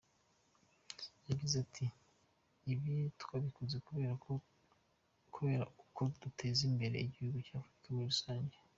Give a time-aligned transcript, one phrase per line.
[1.29, 1.85] Yagize ati
[2.73, 3.75] “Ibi twabikoze
[5.31, 8.57] kubera uko muteza imbere igihugu na Afurika muri rusange.